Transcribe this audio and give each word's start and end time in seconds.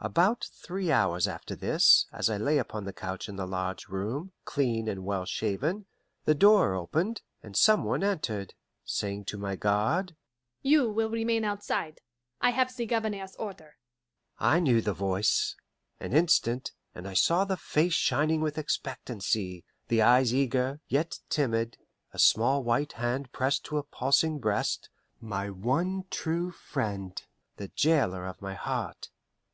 About 0.00 0.44
three 0.52 0.92
hours 0.92 1.26
after 1.26 1.56
this, 1.56 2.04
as 2.12 2.28
I 2.28 2.36
lay 2.36 2.58
upon 2.58 2.84
the 2.84 2.92
couch 2.92 3.26
in 3.26 3.36
the 3.36 3.46
large 3.46 3.88
room, 3.88 4.32
clean 4.44 4.86
and 4.86 5.02
well 5.02 5.24
shaven, 5.24 5.86
the 6.26 6.34
door 6.34 6.74
opened, 6.74 7.22
and 7.42 7.56
some 7.56 7.84
one 7.84 8.02
entered, 8.04 8.52
saying 8.84 9.24
to 9.24 9.38
my 9.38 9.56
guard, 9.56 10.14
"You 10.60 10.90
will 10.90 11.08
remain 11.08 11.42
outside. 11.42 12.02
I 12.38 12.50
have 12.50 12.76
the 12.76 12.84
Governor's 12.84 13.34
order." 13.36 13.78
I 14.38 14.60
knew 14.60 14.82
the 14.82 14.92
voice; 14.92 15.56
an 16.00 16.12
instant, 16.12 16.72
and 16.94 17.08
I 17.08 17.14
saw 17.14 17.46
the 17.46 17.56
face 17.56 17.94
shining 17.94 18.42
with 18.42 18.58
expectancy, 18.58 19.64
the 19.86 20.02
eyes 20.02 20.34
eager, 20.34 20.82
yet 20.88 21.18
timid, 21.30 21.78
a 22.12 22.18
small 22.18 22.62
white 22.62 22.92
hand 22.92 23.32
pressed 23.32 23.64
to 23.64 23.78
a 23.78 23.82
pulsing 23.84 24.38
breast 24.38 24.90
my 25.18 25.48
one 25.48 26.04
true 26.10 26.50
friend, 26.50 27.22
the 27.56 27.68
jailer 27.68 28.26
of 28.26 28.42
my 28.42 28.52
heart. 28.52 29.08